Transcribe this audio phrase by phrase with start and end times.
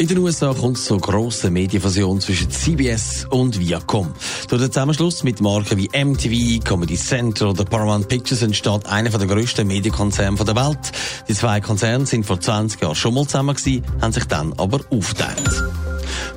[0.00, 4.10] In den USA kommt es zu grossen Medienfusion zwischen CBS und Viacom.
[4.48, 9.26] Durch den Zusammenschluss mit Marken wie MTV, Comedy Central oder Paramount Pictures entsteht einer der
[9.26, 10.92] grössten Medienkonzerne der Welt.
[11.28, 14.80] Die zwei Konzerne sind vor 20 Jahren schon mal zusammen gewesen, haben sich dann aber
[14.88, 15.64] aufgeteilt.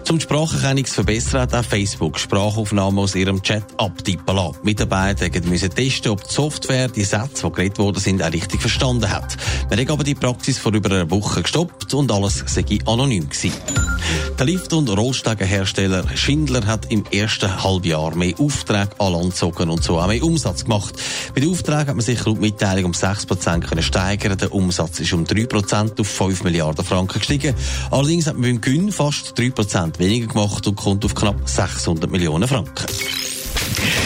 [0.03, 4.59] Zum die Spracherkennung zu verbessern, hat auch Facebook Sprachaufnahmen aus ihrem Chat abtippen lassen.
[4.63, 9.09] Mitarbeiter müssen testen, ob die Software die Sätze, die geredet worden sind, auch richtig verstanden
[9.09, 9.37] hat.
[9.69, 13.53] Wir haben aber die Praxis vor über einer Woche gestoppt und alles sei anonym gewesen.
[14.43, 19.81] Der Lift- und Rollstegenhersteller Schindler hat im ersten Halbjahr mehr Aufträge an Land gezogen und
[19.81, 20.95] so auch mehr Umsatz gemacht.
[21.33, 24.37] Bei den Aufträgen hat man sich laut Mitteilung um 6% können steigern.
[24.37, 27.55] Der Umsatz ist um 3% auf 5 Milliarden Franken gestiegen.
[27.89, 32.49] Allerdings hat man beim Gewinn fast 3% weniger gemacht und kommt auf knapp 600 Millionen
[32.49, 32.85] Franken.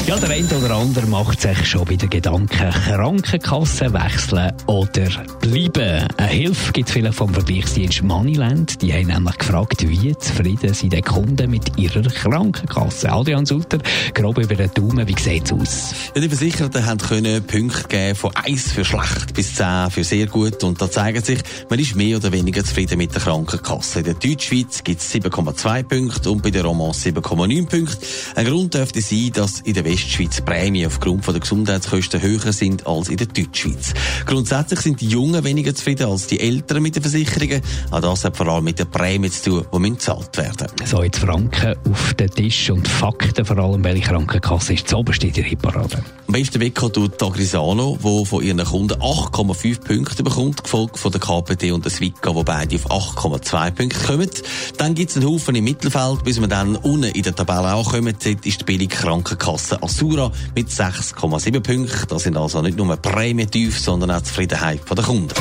[0.08, 5.10] Ja, der eine oder andere macht sich schon bei den Gedanken, Krankenkasse wechseln oder
[5.42, 6.08] bleiben.
[6.16, 8.82] Eine Hilfe gibt es vielleicht vom Vergleichsdienst Moneyland.
[8.82, 13.12] Die haben nämlich gefragt, wie zufrieden sind die Kunden mit ihrer Krankenkasse.
[13.12, 13.80] Adrian Sutter,
[14.14, 15.94] grob über den Daumen, wie sieht es aus?
[16.16, 20.28] Ja, die Versicherten haben können Punkte geben von 1 für schlecht bis 10 für sehr
[20.28, 20.64] gut.
[20.64, 24.00] Und da zeigt sich, man ist mehr oder weniger zufrieden mit der Krankenkasse.
[24.00, 27.98] In der Deutschschweiz gibt es 7,2 Punkte und bei der Romance 7,9 Punkte.
[28.36, 33.10] Ein Grund dürfte sein, dass in der Westschweiz Prämien aufgrund der Gesundheitskosten höher sind als
[33.10, 33.96] in der Deutschschweiz.
[34.28, 37.64] Grundsätzlich sind die Jungen weniger zufrieden als die Älteren mit den Versicherungen.
[37.90, 41.18] Auch das hat vor allem mit den Prämien zu tun, die gezahlt werden So, jetzt
[41.18, 45.46] Franken auf den Tisch und Fakten vor allem, welche Krankenkasse ist zu oberst in der
[45.46, 46.04] Hitparade.
[46.28, 51.22] Am besten weg tut Agrisano, wo von ihren Kunden 8,5 Punkte bekommt, gefolgt von der
[51.22, 54.30] KPT und der Swika, wo beide auf 8,2 Punkte kommen.
[54.78, 57.94] Dann gibt es einen Haufen im Mittelfeld, bis wir dann unten in der Tabelle auch
[57.94, 58.16] kommen.
[58.24, 62.08] Dort ist die billige Krankenkasse Asura mit 6,7 Punkten.
[62.10, 65.34] Das sind also nicht nur Prämientief, sondern auch die Zufriedenheit der Kunden.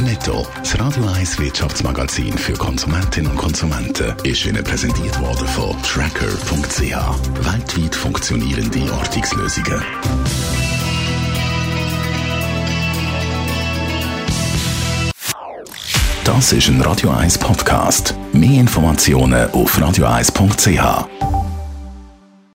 [0.00, 6.80] Netto, das Radio 1 Wirtschaftsmagazin für Konsumentinnen und Konsumenten, ist Ihnen präsentiert worden von Tracker.ch.
[6.80, 9.82] Weltweit funktionierende Ortungslösungen.
[16.24, 18.14] Das ist ein Radio 1 Podcast.
[18.32, 21.25] Mehr Informationen auf radio1.ch.